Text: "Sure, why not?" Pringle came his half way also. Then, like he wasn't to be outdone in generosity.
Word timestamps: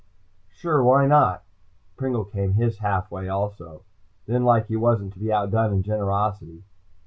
"Sure, 0.49 0.83
why 0.83 1.05
not?" 1.05 1.43
Pringle 1.95 2.25
came 2.25 2.53
his 2.53 2.79
half 2.79 3.11
way 3.11 3.29
also. 3.29 3.83
Then, 4.25 4.43
like 4.43 4.65
he 4.65 4.75
wasn't 4.75 5.13
to 5.13 5.19
be 5.19 5.31
outdone 5.31 5.71
in 5.73 5.83
generosity. 5.83 6.63